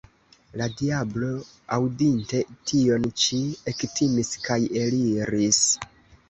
[0.59, 1.27] La diablo,
[1.75, 2.39] aŭdinte
[2.71, 5.63] tion ĉi, ektimis kaj eliris.